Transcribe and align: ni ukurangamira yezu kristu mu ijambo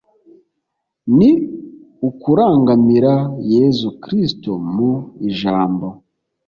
ni 1.17 1.31
ukurangamira 2.07 3.13
yezu 3.53 3.87
kristu 4.03 4.49
mu 4.73 4.91
ijambo 5.29 5.87